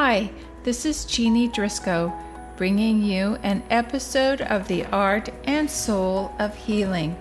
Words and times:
Hi, 0.00 0.30
this 0.62 0.86
is 0.86 1.04
Jeannie 1.04 1.48
Drisko 1.48 2.16
bringing 2.56 3.02
you 3.02 3.36
an 3.42 3.64
episode 3.68 4.40
of 4.40 4.68
The 4.68 4.84
Art 4.84 5.30
and 5.42 5.68
Soul 5.68 6.32
of 6.38 6.54
Healing, 6.54 7.18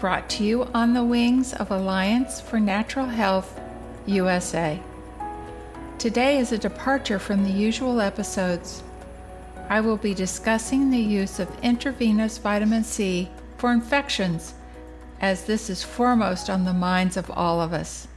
brought 0.00 0.30
to 0.30 0.42
you 0.42 0.64
on 0.72 0.94
the 0.94 1.04
wings 1.04 1.52
of 1.52 1.70
Alliance 1.70 2.40
for 2.40 2.58
Natural 2.58 3.04
Health 3.04 3.60
USA. 4.06 4.80
Today 5.98 6.38
is 6.38 6.50
a 6.50 6.56
departure 6.56 7.18
from 7.18 7.44
the 7.44 7.52
usual 7.52 8.00
episodes. 8.00 8.82
I 9.68 9.82
will 9.82 9.98
be 9.98 10.14
discussing 10.14 10.88
the 10.88 10.98
use 10.98 11.38
of 11.38 11.62
intravenous 11.62 12.38
vitamin 12.38 12.84
C 12.84 13.28
for 13.58 13.70
infections, 13.70 14.54
as 15.20 15.44
this 15.44 15.68
is 15.68 15.84
foremost 15.84 16.48
on 16.48 16.64
the 16.64 16.72
minds 16.72 17.18
of 17.18 17.30
all 17.30 17.60
of 17.60 17.74
us. 17.74 18.08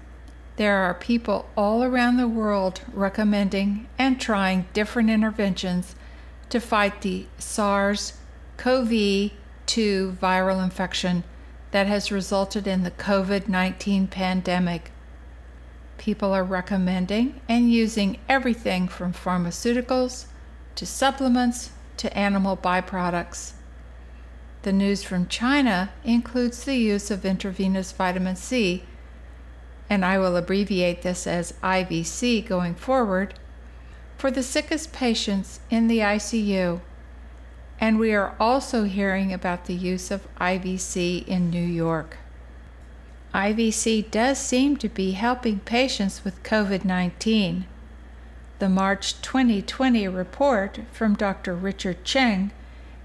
There 0.58 0.77
are 0.77 0.94
people 0.94 1.50
all 1.58 1.84
around 1.84 2.18
the 2.18 2.27
world 2.27 2.82
recommending 2.94 3.88
and 3.98 4.20
trying 4.20 4.68
different 4.73 5.09
interventions 5.09 5.96
to 6.50 6.62
fight 6.62 7.02
the 7.02 7.26
SARS 7.38 8.13
CoV 8.55 9.32
2 9.66 10.18
viral 10.22 10.63
infection 10.63 11.23
that 11.72 11.88
has 11.88 12.12
resulted 12.12 12.68
in 12.68 12.84
the 12.84 12.91
COVID 12.91 13.49
19 13.49 14.08
pandemic. 14.08 14.91
People 15.98 16.34
are 16.34 16.44
recommending 16.44 17.41
and 17.49 17.72
using 17.72 18.18
everything 18.30 18.88
from 18.88 19.12
pharmaceuticals 19.12 20.26
to 20.76 20.85
supplements 20.85 21.72
to 21.98 22.18
animal 22.18 22.55
byproducts. 22.55 23.54
The 24.62 24.72
news 24.72 25.04
from 25.04 25.27
China 25.27 25.91
includes 26.05 26.63
the 26.63 26.76
use 26.76 27.12
of 27.12 27.26
intravenous 27.26 27.91
vitamin 27.91 28.38
C 28.38 28.84
and 29.90 30.04
I 30.04 30.18
will 30.18 30.36
abbreviate 30.36 31.02
this 31.02 31.28
as 31.28 31.54
IVC 31.64 32.46
going 32.48 32.76
forward, 32.76 33.36
for 34.18 34.32
the 34.32 34.44
sickest 34.44 34.94
patients 34.94 35.60
in 35.70 35.88
the 35.88 36.00
ICU. 36.00 36.80
And 37.80 38.00
we 38.00 38.13
are 38.13 38.36
also 38.40 38.84
hearing 38.84 39.34
about 39.34 39.66
the 39.66 39.74
use 39.74 40.10
of 40.10 40.28
IVC 40.38 41.28
in 41.28 41.50
New 41.50 41.66
York. 41.66 42.18
IVC 43.34 44.10
does 44.12 44.38
seem 44.38 44.78
to 44.78 44.88
be 44.88 45.12
helping 45.12 45.60
patients 45.60 46.24
with 46.24 46.41
COVID 46.44 46.86
19. 46.86 47.66
The 48.60 48.70
March 48.70 49.22
2020 49.22 50.08
report 50.08 50.80
from 50.94 51.16
Dr. 51.16 51.54
Richard 51.54 52.06
Cheng 52.06 52.52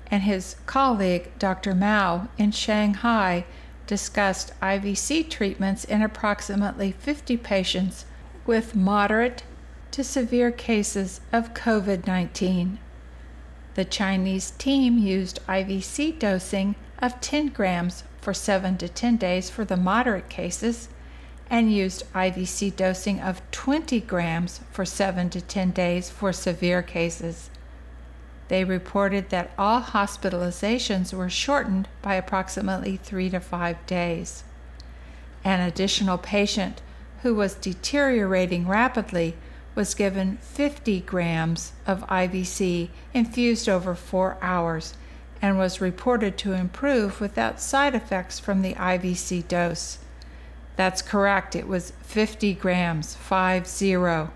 and 0.08 0.23
his 0.23 0.55
colleague 0.67 1.33
Dr. 1.41 1.75
Mao 1.75 2.28
in 2.39 2.53
Shanghai 2.53 3.45
discussed 3.91 4.52
IVC 4.62 5.28
treatments 5.28 5.83
in 5.83 6.00
approximately 6.00 6.92
50 6.92 7.36
patients 7.38 8.05
with 8.46 8.77
moderate 8.77 9.42
to 9.91 10.05
severe 10.05 10.52
cases 10.52 11.20
of 11.33 11.55
COVID 11.55 12.06
19. 12.06 12.78
The 13.74 13.84
Chinese 13.84 14.52
team 14.52 14.96
used 14.96 15.44
IVC 15.48 16.20
dosing 16.20 16.77
of 17.02 17.20
10 17.20 17.48
grams 17.48 18.05
for 18.20 18.33
7 18.33 18.78
to 18.78 18.88
10 18.88 19.16
days 19.16 19.50
for 19.50 19.64
the 19.64 19.77
moderate 19.77 20.28
cases 20.28 20.88
and 21.50 21.72
used 21.72 22.05
IVC 22.12 22.77
dosing 22.77 23.18
of 23.18 23.42
20 23.50 23.98
grams 24.02 24.61
for 24.70 24.84
7 24.84 25.30
to 25.30 25.41
10 25.41 25.72
days 25.72 26.08
for 26.08 26.33
severe 26.33 26.80
cases. 26.80 27.50
They 28.50 28.64
reported 28.64 29.30
that 29.30 29.52
all 29.56 29.80
hospitalizations 29.80 31.14
were 31.14 31.30
shortened 31.30 31.86
by 32.02 32.16
approximately 32.16 32.96
three 32.96 33.30
to 33.30 33.38
five 33.38 33.76
days. 33.86 34.42
An 35.44 35.60
additional 35.60 36.18
patient 36.18 36.82
who 37.22 37.36
was 37.36 37.55
deteriorating 37.55 38.66
rapidly 38.66 39.36
was 39.77 39.94
given 39.94 40.39
50 40.39 40.98
grams 41.02 41.74
of 41.86 42.05
IVC 42.08 42.89
infused 43.14 43.68
over 43.68 43.94
four 43.94 44.36
hours 44.42 44.94
and 45.40 45.56
was 45.56 45.80
reported 45.80 46.36
to 46.39 46.52
improve 46.52 47.20
without 47.20 47.60
side 47.60 47.94
effects 47.94 48.40
from 48.40 48.62
the 48.62 48.74
IVC 48.74 49.46
dose. 49.46 49.98
That's 50.74 51.02
correct, 51.02 51.55
it 51.55 51.68
was 51.68 51.92
50 52.02 52.55
grams, 52.55 53.14
5 53.14 53.68
0. 53.68 54.33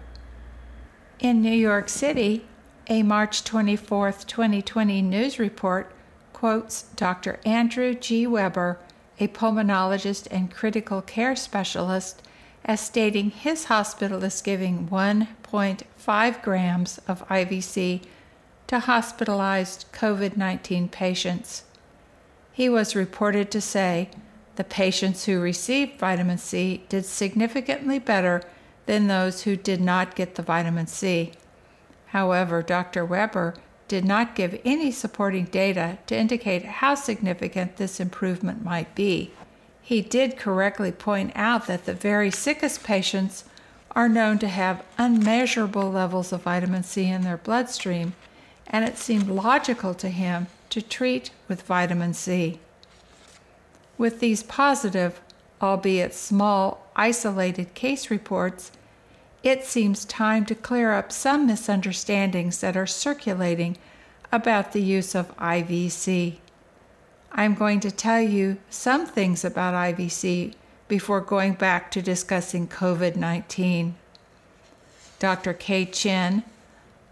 In 1.18 1.42
New 1.42 1.50
York 1.50 1.88
City, 1.88 2.46
a 2.88 3.02
March 3.02 3.44
24, 3.44 4.12
2020 4.12 5.00
news 5.00 5.38
report 5.38 5.90
quotes 6.32 6.82
Dr. 6.96 7.40
Andrew 7.46 7.94
G. 7.94 8.26
Weber, 8.26 8.78
a 9.18 9.28
pulmonologist 9.28 10.28
and 10.30 10.50
critical 10.50 11.00
care 11.00 11.34
specialist, 11.34 12.20
as 12.64 12.80
stating 12.80 13.30
his 13.30 13.64
hospital 13.64 14.22
is 14.24 14.42
giving 14.42 14.88
1.5 14.88 16.42
grams 16.42 16.98
of 17.08 17.26
IVC 17.28 18.02
to 18.66 18.78
hospitalized 18.80 19.86
COVID 19.92 20.36
19 20.36 20.88
patients. 20.88 21.64
He 22.52 22.68
was 22.68 22.94
reported 22.94 23.50
to 23.50 23.60
say 23.60 24.10
the 24.56 24.64
patients 24.64 25.24
who 25.24 25.40
received 25.40 25.98
vitamin 25.98 26.38
C 26.38 26.84
did 26.88 27.04
significantly 27.04 27.98
better 27.98 28.42
than 28.86 29.06
those 29.06 29.42
who 29.42 29.56
did 29.56 29.80
not 29.80 30.14
get 30.14 30.34
the 30.34 30.42
vitamin 30.42 30.86
C. 30.86 31.32
However, 32.14 32.62
Dr. 32.62 33.04
Weber 33.04 33.54
did 33.88 34.04
not 34.04 34.36
give 34.36 34.60
any 34.64 34.92
supporting 34.92 35.46
data 35.46 35.98
to 36.06 36.16
indicate 36.16 36.64
how 36.64 36.94
significant 36.94 37.76
this 37.76 37.98
improvement 37.98 38.64
might 38.64 38.94
be. 38.94 39.32
He 39.82 40.00
did 40.00 40.36
correctly 40.36 40.92
point 40.92 41.32
out 41.34 41.66
that 41.66 41.86
the 41.86 41.92
very 41.92 42.30
sickest 42.30 42.84
patients 42.84 43.46
are 43.96 44.08
known 44.08 44.38
to 44.38 44.46
have 44.46 44.84
unmeasurable 44.96 45.90
levels 45.90 46.32
of 46.32 46.42
vitamin 46.42 46.84
C 46.84 47.10
in 47.10 47.22
their 47.22 47.36
bloodstream, 47.36 48.14
and 48.68 48.84
it 48.84 48.96
seemed 48.96 49.26
logical 49.26 49.92
to 49.94 50.08
him 50.08 50.46
to 50.70 50.80
treat 50.80 51.32
with 51.48 51.62
vitamin 51.62 52.14
C. 52.14 52.60
With 53.98 54.20
these 54.20 54.44
positive, 54.44 55.20
albeit 55.60 56.14
small, 56.14 56.86
isolated 56.94 57.74
case 57.74 58.08
reports, 58.08 58.70
it 59.44 59.62
seems 59.62 60.06
time 60.06 60.46
to 60.46 60.54
clear 60.54 60.92
up 60.94 61.12
some 61.12 61.46
misunderstandings 61.46 62.60
that 62.60 62.78
are 62.78 62.86
circulating 62.86 63.76
about 64.32 64.72
the 64.72 64.80
use 64.80 65.14
of 65.14 65.36
IVC. 65.36 66.36
I'm 67.30 67.54
going 67.54 67.80
to 67.80 67.90
tell 67.90 68.22
you 68.22 68.56
some 68.70 69.04
things 69.04 69.44
about 69.44 69.74
IVC 69.74 70.54
before 70.88 71.20
going 71.20 71.52
back 71.52 71.90
to 71.90 72.00
discussing 72.00 72.66
COVID 72.66 73.16
19. 73.16 73.96
Dr. 75.18 75.52
Kay 75.52 75.84
Chen, 75.86 76.42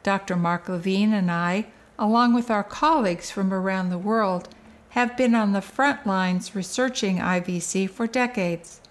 Dr. 0.03 0.35
Mark 0.35 0.69
Levine, 0.69 1.13
and 1.13 1.31
I, 1.31 1.67
along 1.99 2.35
with 2.35 2.51
our 2.51 2.65
colleagues 2.65 3.31
from 3.31 3.53
around 3.53 3.91
the 3.91 3.99
world, 3.99 4.49
have 4.91 5.17
been 5.17 5.35
on 5.35 5.53
the 5.53 5.63
front 5.63 6.07
lines 6.07 6.55
researching 6.55 7.19
IVC 7.19 7.91
for 7.91 8.07
decades. 8.07 8.82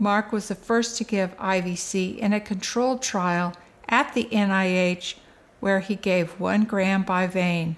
Mark 0.00 0.32
was 0.32 0.48
the 0.48 0.54
first 0.54 0.96
to 0.96 1.04
give 1.04 1.36
IVC 1.36 2.16
in 2.16 2.32
a 2.32 2.40
controlled 2.40 3.02
trial 3.02 3.52
at 3.86 4.14
the 4.14 4.24
NIH 4.32 5.16
where 5.60 5.80
he 5.80 5.94
gave 5.94 6.40
one 6.40 6.64
gram 6.64 7.02
by 7.02 7.26
vein. 7.26 7.76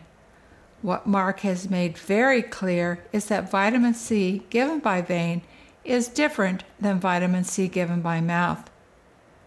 What 0.82 1.04
Mark 1.04 1.40
has 1.40 1.68
made 1.68 1.98
very 1.98 2.40
clear 2.40 3.02
is 3.12 3.26
that 3.26 3.50
vitamin 3.50 3.94
C 3.94 4.44
given 4.50 4.78
by 4.78 5.02
vein 5.02 5.42
is 5.84 6.06
different 6.06 6.62
than 6.80 7.00
vitamin 7.00 7.42
C 7.42 7.66
given 7.66 8.00
by 8.00 8.20
mouth. 8.20 8.70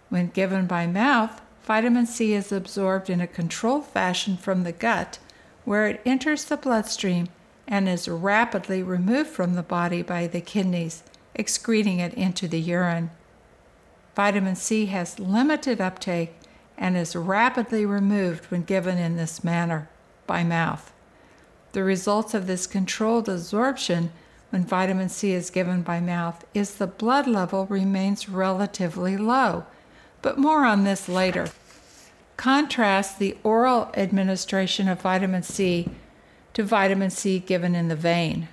When 0.10 0.28
given 0.28 0.68
by 0.68 0.86
mouth, 0.86 1.42
vitamin 1.64 2.06
C 2.06 2.34
is 2.34 2.52
absorbed 2.52 3.10
in 3.10 3.22
a 3.22 3.28
controlled 3.28 3.86
fashion 3.86 4.36
from 4.36 4.64
the 4.64 4.74
gut, 4.74 5.18
where 5.64 5.88
it 5.88 6.02
enters 6.06 6.44
the 6.44 6.58
bloodstream 6.58 7.30
and 7.70 7.88
is 7.88 8.10
rapidly 8.10 8.84
removed 8.84 9.30
from 9.30 9.54
the 9.56 9.64
body 9.64 10.02
by 10.02 10.28
the 10.28 10.42
kidneys 10.42 11.04
excreting 11.36 12.00
it 12.00 12.14
into 12.14 12.48
the 12.48 12.60
urine. 12.60 13.12
Vitamin 14.16 14.56
C 14.56 14.88
has 14.88 15.20
limited 15.20 15.80
uptake 15.80 16.34
and 16.78 16.98
is 16.98 17.16
rapidly 17.16 17.86
removed 17.86 18.46
when 18.46 18.64
given 18.64 18.98
in 18.98 19.18
this 19.18 19.44
manner, 19.44 19.90
by 20.28 20.44
mouth. 20.44 20.92
The 21.74 21.84
results 21.84 22.34
of 22.34 22.48
this 22.48 22.68
controlled 22.68 23.30
absorption 23.30 24.12
when 24.50 24.64
vitamin 24.64 25.10
C 25.10 25.34
is 25.34 25.50
given 25.50 25.82
by 25.82 26.00
mouth 26.00 26.46
is 26.54 26.76
the 26.76 26.88
blood 26.88 27.28
level 27.28 27.66
remains 27.66 28.30
relatively 28.30 29.18
low, 29.18 29.66
but 30.22 30.38
more 30.38 30.66
on 30.66 30.84
this 30.84 31.10
later. 31.10 31.48
Contrast 32.38 33.20
the 33.20 33.38
oral 33.44 33.92
administration 33.96 34.88
of 34.88 35.02
vitamin 35.02 35.44
C 35.44 35.90
to 36.54 36.64
vitamin 36.64 37.10
C 37.10 37.40
given 37.40 37.76
in 37.76 37.90
the 37.90 37.96
vein. 37.96 38.48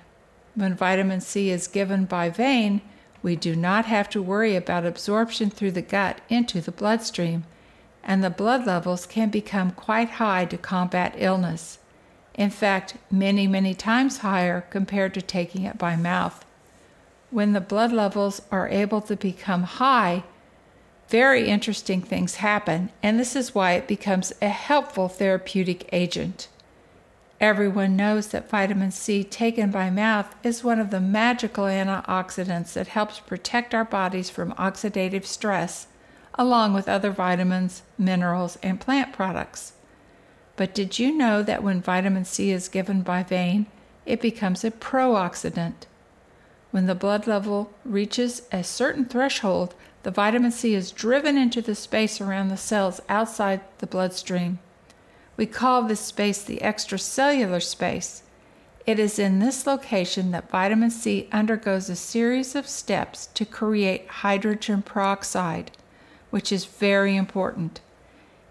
When 0.55 0.75
vitamin 0.75 1.21
C 1.21 1.49
is 1.49 1.67
given 1.67 2.05
by 2.05 2.29
vein, 2.29 2.81
we 3.23 3.35
do 3.35 3.55
not 3.55 3.85
have 3.85 4.09
to 4.09 4.21
worry 4.21 4.55
about 4.55 4.85
absorption 4.85 5.49
through 5.49 5.71
the 5.71 5.81
gut 5.81 6.21
into 6.29 6.61
the 6.61 6.71
bloodstream, 6.71 7.45
and 8.03 8.23
the 8.23 8.29
blood 8.29 8.65
levels 8.65 9.05
can 9.05 9.29
become 9.29 9.71
quite 9.71 10.09
high 10.11 10.45
to 10.45 10.57
combat 10.57 11.15
illness. 11.17 11.79
In 12.35 12.49
fact, 12.49 12.95
many, 13.09 13.47
many 13.47 13.73
times 13.73 14.19
higher 14.19 14.61
compared 14.69 15.13
to 15.13 15.21
taking 15.21 15.63
it 15.63 15.77
by 15.77 15.95
mouth. 15.95 16.45
When 17.31 17.53
the 17.53 17.61
blood 17.61 17.91
levels 17.91 18.41
are 18.51 18.67
able 18.67 19.01
to 19.01 19.15
become 19.15 19.63
high, 19.63 20.23
very 21.07 21.47
interesting 21.47 22.01
things 22.01 22.35
happen, 22.35 22.91
and 23.01 23.19
this 23.19 23.35
is 23.35 23.55
why 23.55 23.73
it 23.73 23.87
becomes 23.87 24.33
a 24.41 24.49
helpful 24.49 25.09
therapeutic 25.09 25.89
agent. 25.91 26.47
Everyone 27.43 27.97
knows 27.97 28.27
that 28.27 28.49
vitamin 28.49 28.91
C 28.91 29.21
taken 29.21 29.69
by 29.69 29.89
mouth 29.89 30.33
is 30.43 30.63
one 30.63 30.79
of 30.79 30.91
the 30.91 31.01
magical 31.01 31.65
antioxidants 31.65 32.71
that 32.71 32.87
helps 32.87 33.19
protect 33.19 33.75
our 33.75 33.83
bodies 33.83 34.29
from 34.29 34.53
oxidative 34.53 35.25
stress, 35.25 35.87
along 36.35 36.73
with 36.73 36.87
other 36.87 37.11
vitamins, 37.11 37.81
minerals, 37.97 38.57
and 38.63 38.79
plant 38.79 39.11
products. 39.11 39.73
But 40.55 40.73
did 40.73 40.99
you 40.99 41.11
know 41.11 41.43
that 41.43 41.61
when 41.61 41.81
vitamin 41.81 42.23
C 42.23 42.49
is 42.51 42.69
given 42.69 43.01
by 43.01 43.23
vein, 43.23 43.65
it 44.05 44.21
becomes 44.21 44.63
a 44.63 44.71
pro-oxidant? 44.71 45.85
When 46.71 46.85
the 46.85 46.95
blood 46.95 47.27
level 47.27 47.73
reaches 47.83 48.43
a 48.53 48.63
certain 48.63 49.03
threshold, 49.03 49.75
the 50.03 50.11
vitamin 50.11 50.51
C 50.51 50.75
is 50.75 50.93
driven 50.93 51.37
into 51.37 51.61
the 51.61 51.75
space 51.75 52.21
around 52.21 52.47
the 52.47 52.55
cells 52.55 53.01
outside 53.09 53.59
the 53.79 53.87
bloodstream. 53.87 54.59
We 55.43 55.47
call 55.47 55.81
this 55.81 55.99
space 55.99 56.41
the 56.41 56.59
extracellular 56.59 57.61
space. 57.61 58.23
It 58.85 58.97
is 58.97 59.19
in 59.19 59.39
this 59.39 59.67
location 59.67 60.31
that 60.31 60.49
vitamin 60.49 60.89
C 60.89 61.27
undergoes 61.33 61.89
a 61.89 61.97
series 61.97 62.55
of 62.55 62.65
steps 62.65 63.25
to 63.33 63.43
create 63.43 64.07
hydrogen 64.07 64.81
peroxide, 64.83 65.71
which 66.29 66.53
is 66.53 66.63
very 66.63 67.17
important. 67.17 67.81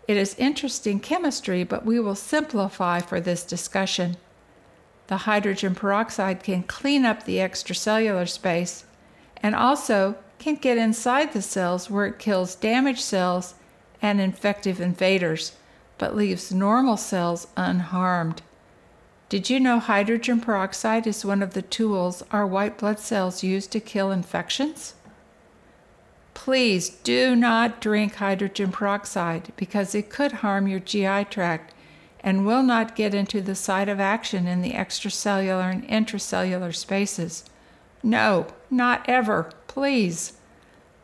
It 0.06 0.18
is 0.18 0.34
interesting 0.34 1.00
chemistry, 1.00 1.64
but 1.64 1.86
we 1.86 1.98
will 1.98 2.14
simplify 2.14 3.00
for 3.00 3.22
this 3.22 3.42
discussion. 3.42 4.18
The 5.06 5.24
hydrogen 5.24 5.74
peroxide 5.74 6.42
can 6.42 6.62
clean 6.62 7.06
up 7.06 7.24
the 7.24 7.38
extracellular 7.38 8.28
space 8.28 8.84
and 9.38 9.54
also 9.54 10.16
can 10.38 10.56
get 10.56 10.76
inside 10.76 11.32
the 11.32 11.40
cells 11.40 11.88
where 11.88 12.04
it 12.04 12.18
kills 12.18 12.54
damaged 12.54 13.00
cells 13.00 13.54
and 14.02 14.20
infective 14.20 14.78
invaders, 14.78 15.52
but 16.02 16.16
leaves 16.16 16.50
normal 16.50 16.96
cells 16.96 17.46
unharmed. 17.56 18.43
Did 19.28 19.49
you 19.49 19.60
know 19.60 19.78
hydrogen 19.78 20.40
peroxide 20.40 21.06
is 21.06 21.25
one 21.25 21.44
of 21.44 21.54
the 21.54 21.62
tools 21.62 22.25
our 22.32 22.44
white 22.44 22.76
blood 22.76 22.99
cells 22.99 23.44
use 23.44 23.69
to 23.69 23.78
kill 23.78 24.10
infections? 24.10 24.94
Please 26.34 26.90
do 26.90 27.37
not 27.37 27.81
drink 27.81 28.16
hydrogen 28.16 28.72
peroxide 28.72 29.52
because 29.56 29.94
it 29.94 30.10
could 30.10 30.32
harm 30.32 30.66
your 30.66 30.81
GI 30.81 31.26
tract 31.26 31.72
and 32.19 32.44
will 32.44 32.64
not 32.64 32.96
get 32.96 33.14
into 33.14 33.40
the 33.40 33.54
site 33.54 33.88
of 33.88 34.00
action 34.00 34.49
in 34.49 34.60
the 34.60 34.72
extracellular 34.72 35.70
and 35.70 35.87
intracellular 35.87 36.75
spaces. 36.75 37.44
No, 38.02 38.49
not 38.72 39.08
ever, 39.08 39.52
please. 39.69 40.32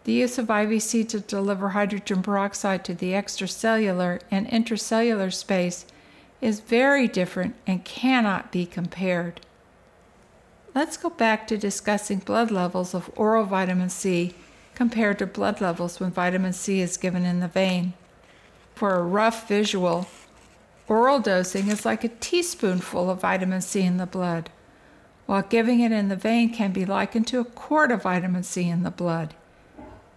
The 0.08 0.14
use 0.14 0.38
of 0.38 0.46
IVC 0.46 1.06
to 1.10 1.20
deliver 1.20 1.68
hydrogen 1.68 2.22
peroxide 2.22 2.82
to 2.86 2.94
the 2.94 3.12
extracellular 3.12 4.22
and 4.30 4.48
intracellular 4.48 5.30
space 5.30 5.84
is 6.40 6.60
very 6.60 7.06
different 7.06 7.56
and 7.66 7.84
cannot 7.84 8.50
be 8.50 8.64
compared. 8.64 9.42
Let's 10.74 10.96
go 10.96 11.10
back 11.10 11.46
to 11.48 11.58
discussing 11.58 12.20
blood 12.20 12.50
levels 12.50 12.94
of 12.94 13.10
oral 13.16 13.44
vitamin 13.44 13.90
C 13.90 14.34
compared 14.74 15.18
to 15.18 15.26
blood 15.26 15.60
levels 15.60 16.00
when 16.00 16.10
vitamin 16.10 16.54
C 16.54 16.80
is 16.80 16.96
given 16.96 17.26
in 17.26 17.40
the 17.40 17.46
vein. 17.46 17.92
For 18.74 18.96
a 18.96 19.02
rough 19.02 19.46
visual, 19.46 20.08
oral 20.88 21.20
dosing 21.20 21.68
is 21.68 21.84
like 21.84 22.02
a 22.02 22.08
teaspoonful 22.08 23.10
of 23.10 23.20
vitamin 23.20 23.60
C 23.60 23.82
in 23.82 23.98
the 23.98 24.06
blood 24.06 24.48
while 25.26 25.42
giving 25.42 25.80
it 25.80 25.92
in 25.92 26.08
the 26.08 26.16
vein 26.16 26.50
can 26.50 26.72
be 26.72 26.86
likened 26.86 27.26
to 27.26 27.40
a 27.40 27.44
quart 27.44 27.92
of 27.92 28.04
vitamin 28.04 28.42
C 28.42 28.70
in 28.70 28.84
the 28.84 28.90
blood. 28.90 29.34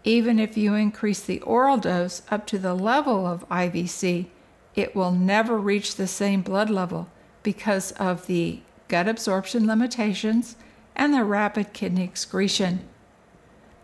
Even 0.03 0.39
if 0.39 0.57
you 0.57 0.73
increase 0.73 1.21
the 1.21 1.41
oral 1.41 1.77
dose 1.77 2.23
up 2.31 2.47
to 2.47 2.57
the 2.57 2.73
level 2.73 3.27
of 3.27 3.47
IVC, 3.49 4.27
it 4.75 4.95
will 4.95 5.11
never 5.11 5.57
reach 5.57 5.95
the 5.95 6.07
same 6.07 6.41
blood 6.41 6.69
level 6.69 7.09
because 7.43 7.91
of 7.93 8.27
the 8.27 8.61
gut 8.87 9.07
absorption 9.07 9.67
limitations 9.67 10.55
and 10.95 11.13
the 11.13 11.23
rapid 11.23 11.73
kidney 11.73 12.03
excretion. 12.03 12.87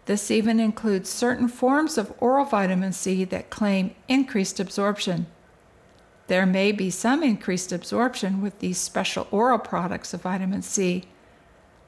This 0.05 0.31
even 0.31 0.59
includes 0.59 1.09
certain 1.09 1.47
forms 1.47 1.97
of 1.97 2.13
oral 2.19 2.45
vitamin 2.45 2.93
C 2.93 3.23
that 3.25 3.49
claim 3.49 3.93
increased 4.07 4.59
absorption. 4.59 5.27
There 6.27 6.45
may 6.45 6.71
be 6.71 6.89
some 6.89 7.23
increased 7.23 7.71
absorption 7.71 8.41
with 8.41 8.59
these 8.59 8.77
special 8.77 9.27
oral 9.31 9.59
products 9.59 10.13
of 10.13 10.21
vitamin 10.21 10.61
C, 10.61 11.03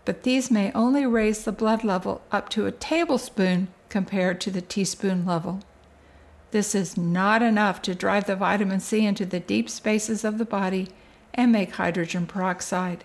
but 0.06 0.24
these 0.24 0.52
may 0.52 0.72
only 0.74 1.06
raise 1.06 1.44
the 1.44 1.52
blood 1.52 1.84
level 1.84 2.22
up 2.32 2.50
to 2.50 2.66
a 2.66 2.72
tablespoon 2.72 3.70
compared 3.90 4.40
to 4.42 4.52
the 4.52 4.62
teaspoon 4.62 5.26
level. 5.26 5.62
This 6.52 6.74
is 6.74 6.98
not 6.98 7.42
enough 7.42 7.82
to 7.84 7.94
drive 7.94 8.26
the 8.26 8.36
vitamin 8.36 8.80
C 8.80 9.06
into 9.06 9.26
the 9.26 9.40
deep 9.40 9.70
spaces 9.70 10.24
of 10.24 10.38
the 10.38 10.46
body 10.46 10.90
and 11.34 11.52
make 11.52 11.76
hydrogen 11.76 12.26
peroxide. 12.26 13.04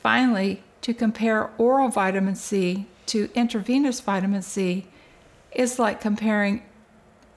Finally, 0.00 0.62
to 0.82 0.94
compare 0.94 1.50
oral 1.58 1.88
vitamin 1.88 2.34
C 2.34 2.86
to 3.06 3.30
intravenous 3.34 4.00
vitamin 4.00 4.42
C 4.42 4.86
is 5.52 5.78
like 5.78 6.00
comparing 6.00 6.62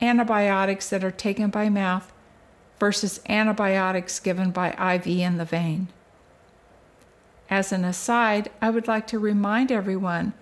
antibiotics 0.02 0.90
that 0.90 1.04
are 1.04 1.12
taken 1.12 1.50
by 1.50 1.70
mouth 1.70 2.12
versus 2.80 3.20
antibiotics 3.28 4.20
given 4.20 4.52
by 4.52 4.70
IV 4.96 5.08
in 5.08 5.38
the 5.38 5.46
vein. 5.46 5.88
As 7.50 7.72
an 7.72 7.86
aside, 7.86 8.52
I 8.62 8.70
would 8.70 8.88
like 8.88 9.08
to 9.08 9.20
remind 9.20 9.72
everyone 9.72 10.34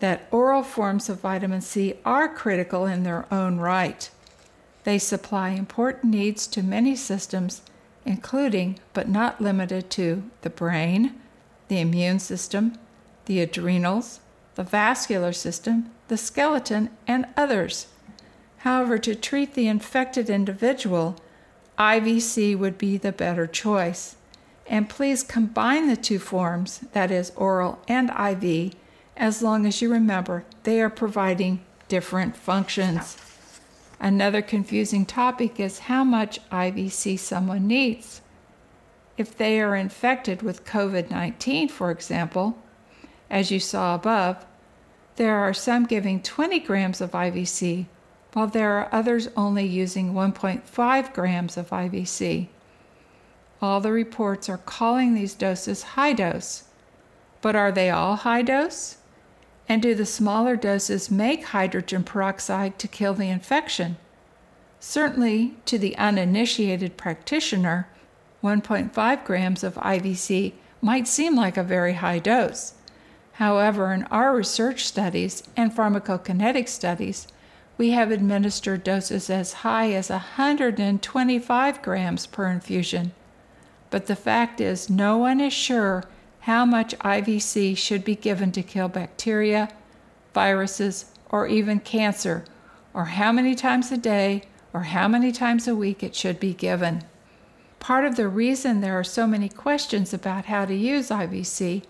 that 0.00 0.26
oral 0.30 0.62
forms 0.62 1.08
of 1.08 1.20
vitamin 1.20 1.60
C 1.60 1.94
are 2.04 2.28
critical 2.28 2.86
in 2.86 3.04
their 3.04 3.26
own 3.32 3.58
right. 3.58 4.10
They 4.84 4.98
supply 4.98 5.50
important 5.50 6.12
needs 6.12 6.46
to 6.48 6.62
many 6.62 6.96
systems, 6.96 7.62
including, 8.04 8.78
but 8.92 9.08
not 9.08 9.40
limited 9.40 9.90
to, 9.90 10.24
the 10.40 10.50
brain, 10.50 11.14
the 11.68 11.80
immune 11.80 12.18
system, 12.18 12.76
the 13.26 13.40
adrenals, 13.40 14.20
the 14.54 14.64
vascular 14.64 15.32
system, 15.32 15.90
the 16.08 16.16
skeleton, 16.16 16.90
and 17.06 17.26
others. 17.36 17.86
However, 18.58 18.98
to 18.98 19.14
treat 19.14 19.54
the 19.54 19.68
infected 19.68 20.28
individual, 20.28 21.16
IVC 21.78 22.58
would 22.58 22.76
be 22.76 22.96
the 22.96 23.12
better 23.12 23.46
choice. 23.46 24.16
And 24.66 24.88
please 24.88 25.22
combine 25.22 25.88
the 25.88 25.96
two 25.96 26.18
forms, 26.18 26.80
that 26.92 27.10
is, 27.10 27.32
oral 27.36 27.80
and 27.88 28.10
IV, 28.10 28.74
as 29.20 29.42
long 29.42 29.66
as 29.66 29.82
you 29.82 29.92
remember 29.92 30.44
they 30.62 30.80
are 30.80 30.90
providing 30.90 31.60
different 31.88 32.34
functions. 32.34 33.18
Another 34.00 34.40
confusing 34.40 35.04
topic 35.04 35.60
is 35.60 35.80
how 35.80 36.02
much 36.02 36.40
IVC 36.48 37.18
someone 37.18 37.66
needs. 37.66 38.22
If 39.18 39.36
they 39.36 39.60
are 39.60 39.76
infected 39.76 40.40
with 40.40 40.64
COVID 40.64 41.10
19, 41.10 41.68
for 41.68 41.90
example, 41.90 42.56
as 43.28 43.50
you 43.50 43.60
saw 43.60 43.94
above, 43.94 44.46
there 45.16 45.36
are 45.36 45.52
some 45.52 45.84
giving 45.84 46.22
20 46.22 46.58
grams 46.60 47.02
of 47.02 47.10
IVC, 47.10 47.84
while 48.32 48.46
there 48.46 48.72
are 48.78 48.88
others 48.90 49.28
only 49.36 49.66
using 49.66 50.14
1.5 50.14 51.12
grams 51.12 51.58
of 51.58 51.68
IVC. 51.68 52.48
All 53.60 53.82
the 53.82 53.92
reports 53.92 54.48
are 54.48 54.56
calling 54.56 55.12
these 55.12 55.34
doses 55.34 55.82
high 55.82 56.14
dose. 56.14 56.64
But 57.42 57.54
are 57.54 57.72
they 57.72 57.90
all 57.90 58.16
high 58.16 58.42
dose? 58.42 58.96
And 59.68 59.82
do 59.82 59.94
the 59.94 60.06
smaller 60.06 60.56
doses 60.56 61.10
make 61.10 61.44
hydrogen 61.44 62.04
peroxide 62.04 62.78
to 62.78 62.88
kill 62.88 63.14
the 63.14 63.28
infection? 63.28 63.96
Certainly, 64.80 65.54
to 65.66 65.78
the 65.78 65.96
uninitiated 65.96 66.96
practitioner, 66.96 67.88
1.5 68.42 69.24
grams 69.24 69.62
of 69.62 69.74
IVC 69.74 70.54
might 70.80 71.06
seem 71.06 71.36
like 71.36 71.56
a 71.56 71.62
very 71.62 71.94
high 71.94 72.18
dose. 72.18 72.74
However, 73.34 73.92
in 73.92 74.04
our 74.04 74.34
research 74.34 74.84
studies 74.86 75.42
and 75.56 75.74
pharmacokinetic 75.74 76.68
studies, 76.68 77.28
we 77.78 77.90
have 77.90 78.10
administered 78.10 78.82
doses 78.82 79.30
as 79.30 79.52
high 79.64 79.92
as 79.92 80.10
125 80.10 81.82
grams 81.82 82.26
per 82.26 82.48
infusion 82.48 83.12
but 83.90 84.06
the 84.06 84.16
fact 84.16 84.60
is, 84.60 84.88
no 84.88 85.18
one 85.18 85.40
is 85.40 85.52
sure 85.52 86.04
how 86.40 86.64
much 86.64 86.98
IVC 86.98 87.76
should 87.76 88.04
be 88.04 88.16
given 88.16 88.50
to 88.52 88.62
kill 88.62 88.88
bacteria, 88.88 89.68
viruses, 90.32 91.06
or 91.30 91.46
even 91.46 91.80
cancer, 91.80 92.44
or 92.94 93.06
how 93.06 93.30
many 93.30 93.54
times 93.54 93.92
a 93.92 93.96
day 93.96 94.42
or 94.72 94.84
how 94.84 95.08
many 95.08 95.32
times 95.32 95.68
a 95.68 95.74
week 95.74 96.02
it 96.02 96.14
should 96.14 96.40
be 96.40 96.54
given. 96.54 97.02
Part 97.78 98.04
of 98.04 98.16
the 98.16 98.28
reason 98.28 98.80
there 98.80 98.98
are 98.98 99.04
so 99.04 99.26
many 99.26 99.48
questions 99.48 100.12
about 100.12 100.46
how 100.46 100.64
to 100.64 100.74
use 100.74 101.08
IVC 101.08 101.82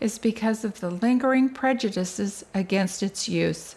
is 0.00 0.18
because 0.18 0.64
of 0.64 0.80
the 0.80 0.90
lingering 0.90 1.48
prejudices 1.48 2.44
against 2.54 3.02
its 3.02 3.28
use. 3.28 3.76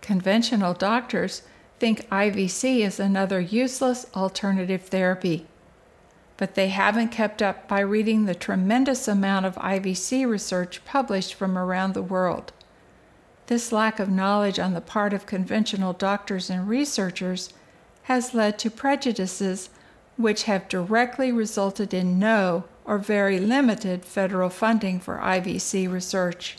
Conventional 0.00 0.74
doctors 0.74 1.42
think 1.78 2.08
IVC 2.10 2.80
is 2.80 2.98
another 2.98 3.40
useless 3.40 4.06
alternative 4.14 4.82
therapy 4.82 5.46
but 6.36 6.54
they 6.54 6.68
haven't 6.68 7.08
kept 7.08 7.40
up 7.40 7.68
by 7.68 7.80
reading 7.80 8.24
the 8.24 8.34
tremendous 8.34 9.06
amount 9.06 9.46
of 9.46 9.54
IVC 9.56 10.26
research 10.28 10.84
published 10.84 11.34
from 11.34 11.56
around 11.56 11.94
the 11.94 12.02
world. 12.02 12.52
This 13.46 13.72
lack 13.72 14.00
of 14.00 14.08
knowledge 14.08 14.58
on 14.58 14.74
the 14.74 14.80
part 14.80 15.12
of 15.12 15.26
conventional 15.26 15.92
doctors 15.92 16.50
and 16.50 16.68
researchers 16.68 17.52
has 18.04 18.34
led 18.34 18.58
to 18.58 18.70
prejudices 18.70 19.70
which 20.16 20.44
have 20.44 20.68
directly 20.68 21.30
resulted 21.32 21.92
in 21.92 22.18
no 22.18 22.64
or 22.84 22.98
very 22.98 23.38
limited 23.38 24.04
federal 24.04 24.50
funding 24.50 25.00
for 25.00 25.18
IVC 25.18 25.90
research. 25.90 26.56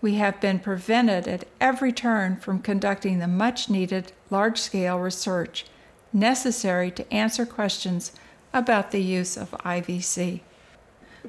We 0.00 0.14
have 0.14 0.40
been 0.40 0.58
prevented 0.58 1.28
at 1.28 1.44
every 1.60 1.92
turn 1.92 2.36
from 2.36 2.60
conducting 2.60 3.18
the 3.18 3.28
much 3.28 3.68
needed 3.68 4.12
large 4.30 4.58
scale 4.58 4.98
research 4.98 5.66
necessary 6.12 6.90
to 6.90 7.12
answer 7.12 7.46
questions 7.46 8.12
about 8.52 8.90
the 8.90 9.02
use 9.02 9.36
of 9.36 9.50
IVC. 9.52 10.40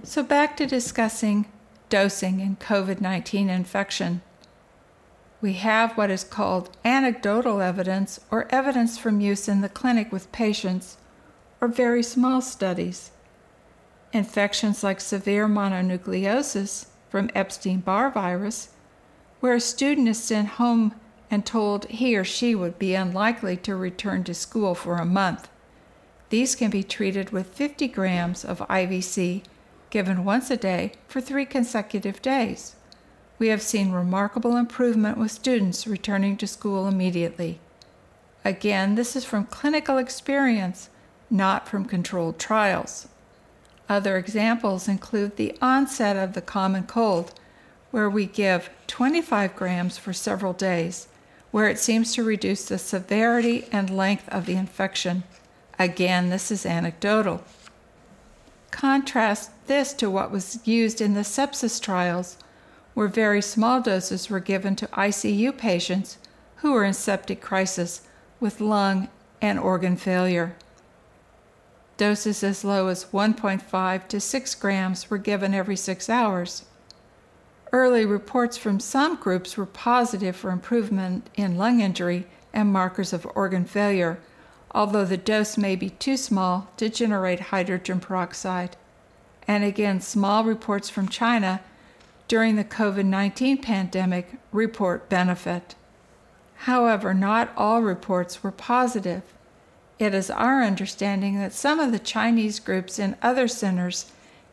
So, 0.03 0.23
back 0.23 0.55
to 0.57 0.65
discussing 0.65 1.45
dosing 1.91 2.39
in 2.39 2.55
COVID 2.55 3.01
19 3.01 3.49
infection. 3.49 4.21
We 5.41 5.53
have 5.53 5.97
what 5.97 6.09
is 6.09 6.23
called 6.23 6.69
anecdotal 6.85 7.61
evidence 7.61 8.19
or 8.31 8.47
evidence 8.49 8.97
from 8.97 9.21
use 9.21 9.47
in 9.47 9.61
the 9.61 9.69
clinic 9.69 10.11
with 10.11 10.31
patients, 10.31 10.97
or 11.59 11.67
very 11.67 12.01
small 12.01 12.41
studies. 12.41 13.11
Infections 14.13 14.83
like 14.83 15.01
severe 15.01 15.47
mononucleosis 15.47 16.87
from 17.09 17.29
Epstein 17.35 17.79
Barr 17.81 18.09
virus, 18.09 18.69
where 19.41 19.55
a 19.55 19.59
student 19.59 20.07
is 20.07 20.23
sent 20.23 20.47
home 20.59 20.93
and 21.29 21.45
told 21.45 21.85
he 21.85 22.15
or 22.15 22.23
she 22.23 22.55
would 22.55 22.79
be 22.79 22.95
unlikely 22.95 23.57
to 23.57 23.75
return 23.75 24.23
to 24.23 24.33
school 24.33 24.75
for 24.75 24.95
a 24.95 25.05
month. 25.05 25.49
These 26.31 26.55
can 26.55 26.71
be 26.71 26.81
treated 26.81 27.31
with 27.31 27.53
50 27.53 27.89
grams 27.89 28.45
of 28.45 28.59
IVC 28.59 29.43
given 29.89 30.23
once 30.23 30.50
a 30.50 30.55
day 30.55 30.93
for 31.09 31.19
three 31.19 31.45
consecutive 31.45 32.21
days. 32.21 32.77
We 33.38 33.50
have 33.50 33.61
seen 33.61 33.91
remarkable 33.91 34.55
improvement 34.55 35.17
with 35.17 35.29
students 35.31 35.85
returning 35.85 36.38
to 36.38 36.47
school 36.47 36.88
immediately. 36.88 37.59
Again, 38.45 38.95
this 38.95 39.17
is 39.17 39.25
from 39.25 39.45
clinical 39.45 39.97
experience, 39.97 40.89
not 41.29 41.67
from 41.67 41.83
controlled 41.83 42.39
trials. 42.39 43.09
Other 43.89 44.15
examples 44.15 44.88
include 44.88 45.35
the 45.35 45.57
onset 45.61 46.15
of 46.15 46.31
the 46.31 46.41
common 46.41 46.83
cold, 46.83 47.33
where 47.91 48.09
we 48.09 48.25
give 48.25 48.69
25 48.88 49.53
grams 49.57 49.97
for 49.97 50.13
several 50.13 50.53
days, 50.53 51.09
where 51.51 51.67
it 51.67 51.77
seems 51.77 52.13
to 52.13 52.23
reduce 52.23 52.63
the 52.63 52.77
severity 52.77 53.65
and 53.69 53.89
length 53.89 54.29
of 54.29 54.45
the 54.45 54.55
infection. 54.55 55.23
Again, 55.81 56.29
this 56.29 56.51
is 56.51 56.63
anecdotal. 56.63 57.41
Contrast 58.69 59.50
this 59.65 59.93
to 59.93 60.11
what 60.11 60.29
was 60.29 60.59
used 60.63 61.01
in 61.01 61.15
the 61.15 61.23
sepsis 61.23 61.81
trials, 61.81 62.38
where 62.93 63.07
very 63.07 63.41
small 63.41 63.81
doses 63.81 64.29
were 64.29 64.39
given 64.39 64.75
to 64.75 64.85
ICU 64.89 65.57
patients 65.57 66.19
who 66.57 66.73
were 66.73 66.83
in 66.83 66.93
septic 66.93 67.41
crisis 67.41 68.01
with 68.39 68.61
lung 68.61 69.09
and 69.41 69.57
organ 69.57 69.97
failure. 69.97 70.55
Doses 71.97 72.43
as 72.43 72.63
low 72.63 72.88
as 72.88 73.05
1.5 73.05 74.07
to 74.07 74.19
6 74.19 74.55
grams 74.55 75.09
were 75.09 75.17
given 75.17 75.55
every 75.55 75.75
six 75.75 76.11
hours. 76.11 76.63
Early 77.71 78.05
reports 78.05 78.55
from 78.55 78.79
some 78.79 79.15
groups 79.15 79.57
were 79.57 79.65
positive 79.65 80.35
for 80.35 80.51
improvement 80.51 81.27
in 81.33 81.57
lung 81.57 81.79
injury 81.79 82.27
and 82.53 82.71
markers 82.71 83.13
of 83.13 83.27
organ 83.33 83.65
failure, 83.65 84.19
although 84.73 85.05
the 85.05 85.17
dose 85.17 85.57
may 85.57 85.75
be 85.75 85.89
too 85.89 86.17
small 86.17 86.69
to 86.77 86.89
generate 86.89 87.51
hydrogen 87.51 87.99
peroxide. 87.99 88.77
And 89.47 89.63
again, 89.63 90.01
small 90.01 90.43
reports 90.43 90.89
from 90.89 91.09
China 91.09 91.61
during 92.27 92.55
the 92.55 92.63
COVID 92.63 93.05
19 93.05 93.57
pandemic 93.57 94.37
report 94.51 95.09
benefit. 95.09 95.75
However, 96.55 97.13
not 97.13 97.51
all 97.57 97.81
reports 97.81 98.43
were 98.43 98.51
positive. 98.51 99.23
It 99.99 100.13
is 100.13 100.29
our 100.29 100.63
understanding 100.63 101.37
that 101.39 101.53
some 101.53 101.79
of 101.79 101.91
the 101.91 101.99
Chinese 101.99 102.59
groups 102.59 102.99
in 102.99 103.17
other 103.21 103.47
centers 103.47 104.11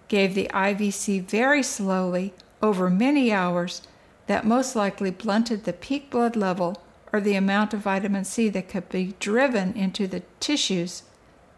gave 0.09 0.35
the 0.35 0.51
IVC 0.53 1.23
very 1.23 1.63
slowly 1.63 2.35
over 2.63 2.91
many 2.91 3.31
hours 3.31 3.83
that 4.27 4.47
most 4.47 4.75
likely 4.75 5.11
blunted 5.11 5.65
the 5.65 5.73
peak 5.73 6.11
blood 6.11 6.35
level 6.35 6.83
or 7.13 7.21
the 7.21 7.35
amount 7.35 7.75
of 7.75 7.81
vitamin 7.81 8.25
C 8.25 8.49
that 8.51 8.69
could 8.69 8.89
be 8.89 9.15
driven 9.19 9.73
into 9.75 10.07
the 10.07 10.23
tissues, 10.41 11.05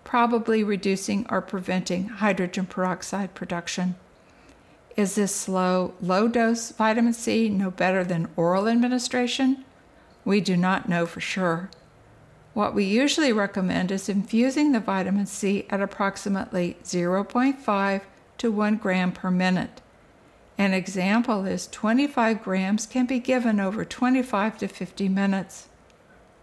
probably 0.05 0.63
reducing 0.63 1.27
or 1.29 1.41
preventing 1.41 2.09
hydrogen 2.09 2.67
peroxide 2.67 3.35
production. 3.35 3.97
Is 4.97 5.15
this 5.15 5.35
slow, 5.35 5.95
low 6.01 6.29
dose 6.29 6.71
vitamin 6.73 7.13
C 7.13 7.49
no 7.49 7.71
better 7.71 8.05
than 8.05 8.29
oral 8.37 8.69
administration? 8.69 9.65
We 10.25 10.41
do 10.41 10.57
not 10.57 10.89
know 10.89 11.07
for 11.07 11.21
sure. 11.21 11.71
What 12.53 12.75
we 12.75 12.85
usually 12.85 13.33
recommend 13.33 13.93
is 13.93 14.09
infusing 14.09 14.73
the 14.73 14.81
vitamin 14.81 15.27
C 15.27 15.67
at 15.71 15.81
approximately 15.81 16.77
0.5 16.83 18.03
to 18.39 18.51
1 18.51 18.77
gram 18.77 19.13
per 19.13 19.31
minute. 19.31 19.81
An 20.61 20.75
example 20.75 21.47
is 21.47 21.67
25 21.69 22.43
grams 22.43 22.85
can 22.85 23.07
be 23.07 23.19
given 23.19 23.59
over 23.59 23.83
25 23.83 24.59
to 24.59 24.69
50 24.69 25.09
minutes. 25.09 25.69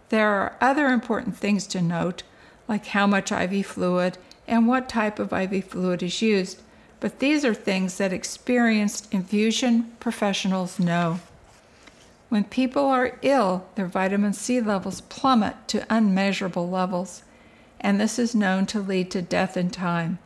There 0.08 0.28
are 0.28 0.56
other 0.60 0.88
important 0.88 1.36
things 1.36 1.68
to 1.68 1.80
note, 1.80 2.24
like 2.66 2.86
how 2.86 3.06
much 3.06 3.30
IV 3.30 3.64
fluid 3.64 4.18
and 4.48 4.66
what 4.66 4.88
type 4.88 5.20
of 5.20 5.32
IV 5.32 5.66
fluid 5.66 6.02
is 6.02 6.20
used, 6.20 6.60
but 6.98 7.20
these 7.20 7.44
are 7.44 7.54
things 7.54 7.96
that 7.98 8.12
experienced 8.12 9.06
infusion 9.14 9.92
professionals 10.00 10.80
know. 10.80 11.20
When 12.28 12.42
people 12.42 12.86
are 12.86 13.20
ill, 13.22 13.68
their 13.76 13.86
vitamin 13.86 14.32
C 14.32 14.60
levels 14.60 15.00
plummet 15.02 15.54
to 15.68 15.86
unmeasurable 15.88 16.68
levels, 16.68 17.22
and 17.80 18.00
this 18.00 18.18
is 18.18 18.34
known 18.34 18.66
to 18.66 18.80
lead 18.80 19.12
to 19.12 19.22
death 19.22 19.56
in 19.56 19.70
time. 19.70 20.18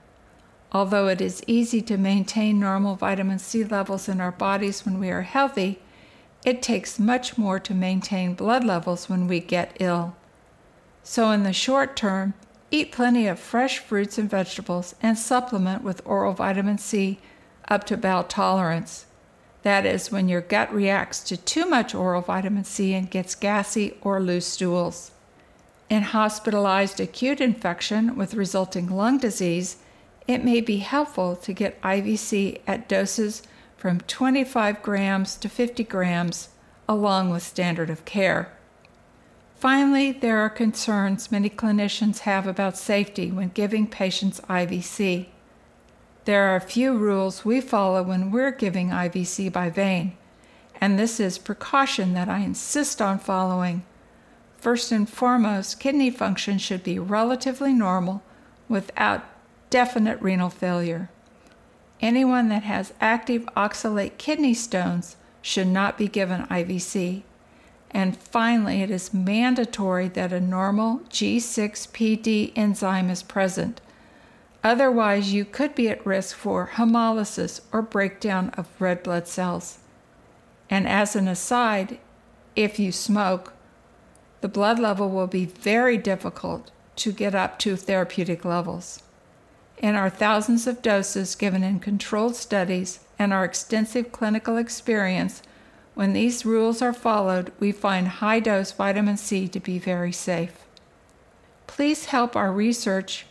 Although 0.73 1.09
it 1.09 1.21
is 1.21 1.45
easy 1.47 1.83
to 1.83 1.99
maintain 1.99 2.59
normal 2.59 2.97
vitamin 2.97 3.39
C 3.39 3.63
levels 3.63 4.09
in 4.09 4.21
our 4.21 4.33
bodies 4.33 4.87
when 4.87 4.99
we 4.99 5.11
are 5.11 5.23
healthy, 5.23 5.79
it 6.47 6.63
takes 6.63 6.99
much 6.99 7.37
more 7.37 7.61
to 7.61 7.75
maintain 7.75 8.35
blood 8.35 8.65
levels 8.65 9.09
when 9.09 9.29
we 9.29 9.39
get 9.39 9.77
ill. 9.79 10.17
So, 11.05 11.31
in 11.31 11.43
the 11.43 11.53
short 11.53 11.95
term, 11.95 12.33
eat 12.71 12.91
plenty 12.91 13.27
of 13.27 13.39
fresh 13.39 13.79
fruits 13.79 14.17
and 14.17 14.31
vegetables 14.31 14.95
and 15.03 15.19
supplement 15.19 15.85
with 15.85 16.01
oral 16.07 16.33
vitamin 16.33 16.79
C 16.79 17.19
up 17.69 17.85
to 17.85 17.97
bowel 17.97 18.25
tolerance. 18.25 19.05
That 19.63 19.85
is, 19.85 20.11
when 20.11 20.29
your 20.29 20.41
gut 20.41 20.73
reacts 20.73 21.21
to 21.25 21.37
too 21.37 21.67
much 21.67 21.95
oral 21.95 22.23
vitamin 22.23 22.65
C 22.65 22.95
and 22.95 23.11
gets 23.11 23.35
gassy 23.35 23.97
or 24.01 24.21
loose 24.21 24.47
stools. 24.47 25.13
In 25.91 26.03
hospitalized 26.03 26.99
acute 26.99 27.41
infection 27.41 28.17
with 28.17 28.35
resulting 28.35 28.89
lung 28.89 29.19
disease, 29.19 29.77
it 30.27 30.45
may 30.45 30.61
be 30.61 30.79
helpful 30.79 31.37
to 31.37 31.53
get 31.53 31.81
IVC 31.83 32.61
at 32.67 32.89
doses 32.89 33.43
from 33.77 34.01
25 34.03 34.83
grams 34.83 35.37
to 35.37 35.49
50 35.49 35.83
grams, 35.85 36.51
along 36.89 37.31
with 37.31 37.43
standard 37.43 37.91
of 37.91 38.05
care. 38.05 38.53
Finally, 39.57 40.13
there 40.13 40.39
are 40.39 40.51
concerns 40.51 41.33
many 41.33 41.49
clinicians 41.49 42.21
have 42.21 42.47
about 42.47 42.77
safety 42.77 43.31
when 43.31 43.49
giving 43.49 43.87
patients 43.87 44.41
IVC. 44.49 45.27
There 46.25 46.45
are 46.49 46.57
a 46.57 46.61
few 46.61 46.97
rules 46.97 47.45
we 47.45 47.61
follow 47.61 48.03
when 48.03 48.31
we're 48.31 48.53
giving 48.53 48.91
IVC 48.91 49.53
by 49.53 49.71
vein, 49.71 50.17
and 50.81 50.99
this 50.99 51.19
is 51.19 51.39
precaution 51.39 52.15
that 52.15 52.29
I 52.29 52.41
insist 52.41 53.03
on 53.03 53.19
following. 53.19 53.85
First 54.59 54.93
and 54.93 55.09
foremost, 55.09 55.81
kidney 55.81 56.11
function 56.11 56.59
should 56.59 56.85
be 56.85 57.01
relatively 57.01 57.73
normal 57.73 58.23
without 58.69 59.25
definite 59.73 60.21
renal 60.21 60.51
failure. 60.51 61.09
Anyone 61.99 62.51
that 62.51 62.63
has 62.65 62.93
active 63.01 63.47
oxalate 63.57 64.19
kidney 64.19 64.53
stones 64.53 65.17
should 65.41 65.67
not 65.67 65.97
be 65.97 66.09
given 66.09 66.43
IVC. 66.49 67.23
And 67.91 68.15
finally, 68.15 68.83
it 68.83 68.91
is 68.91 69.15
mandatory 69.15 70.09
that 70.09 70.31
a 70.31 70.43
normal 70.43 70.99
G6PD 71.09 72.53
enzyme 72.55 73.09
is 73.09 73.23
present. 73.23 73.81
Otherwise, 74.63 75.33
you 75.33 75.47
could 75.47 75.75
be 75.75 75.89
at 75.89 76.05
risk 76.05 76.37
for 76.37 76.73
hemolysis 76.75 77.63
or 77.73 77.81
breakdown 77.81 78.51
of 78.59 78.69
red 78.79 79.03
blood 79.03 79.27
cells. 79.27 79.79
And 80.69 80.87
as 80.87 81.17
an 81.17 81.27
aside, 81.27 81.99
if 82.55 82.79
you 82.79 82.93
smoke, 82.93 83.55
the 84.43 84.49
blood 84.49 84.79
level 84.79 85.09
will 85.09 85.29
be 85.29 85.47
very 85.47 85.97
difficult 85.97 86.71
to 86.97 87.11
get 87.11 87.35
up 87.35 87.59
to 87.61 87.75
therapeutic 87.75 88.45
levels. 88.45 89.03
In 89.83 89.97
our 89.97 90.09
thousands 90.09 90.69
of 90.69 90.81
doses 90.81 91.35
given 91.35 91.65
in 91.65 91.81
controlled 91.81 92.37
studies 92.37 93.01
and 93.19 93.33
our 93.33 93.45
extensive 93.45 94.13
clinical 94.13 94.57
experience, 94.57 95.43
when 95.95 96.13
these 96.13 96.47
rules 96.47 96.81
are 96.81 96.93
followed, 96.93 97.53
we 97.59 97.73
find 97.73 98.07
high 98.07 98.39
dose 98.39 98.71
vitamin 98.71 99.17
C 99.17 99.49
to 99.49 99.59
be 99.59 99.81
very 99.81 100.13
safe. 100.13 100.65
Please 101.67 102.07
help 102.07 102.37
our 102.37 102.53
research 102.53 103.27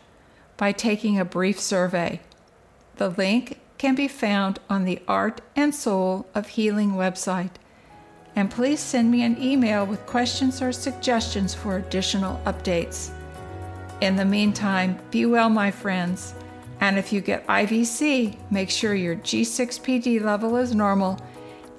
by 0.57 0.73
taking 0.73 1.17
a 1.17 1.23
brief 1.23 1.57
survey. 1.57 2.19
The 2.97 3.09
link 3.09 3.59
can 3.77 3.95
be 3.95 4.09
found 4.09 4.59
on 4.69 4.83
the 4.83 5.01
Art 5.07 5.39
and 5.55 5.73
Soul 5.73 6.27
of 6.35 6.49
Healing 6.49 6.91
website. 6.91 7.51
and 8.35 8.49
please 8.49 8.79
send 8.79 9.11
me 9.11 9.23
an 9.23 9.41
email 9.41 9.85
with 9.85 10.05
questions 10.05 10.61
or 10.61 10.71
suggestions 10.71 11.53
for 11.53 11.77
additional 11.77 12.39
updates. 12.45 13.11
In 13.99 14.15
the 14.15 14.25
meantime, 14.25 14.99
be 15.11 15.25
well, 15.25 15.49
my 15.49 15.69
friends, 15.69 16.33
and 16.81 16.97
if 16.97 17.13
you 17.13 17.21
get 17.21 17.47
IVC, 17.47 18.35
make 18.51 18.69
sure 18.69 18.93
your 18.95 19.15
G6PD 19.15 20.21
level 20.21 20.57
is 20.57 20.75
normal 20.75 21.19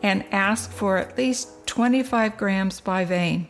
and 0.03 0.25
ask 0.33 0.71
for 0.71 0.97
at 0.97 1.19
least 1.19 1.67
25 1.67 2.37
grams 2.37 2.81
by 2.81 3.05
vein. 3.05 3.49